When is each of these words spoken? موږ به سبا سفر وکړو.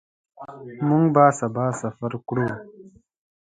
موږ 0.87 1.05
به 1.15 1.25
سبا 1.39 1.65
سفر 1.81 2.11
وکړو. 2.17 2.47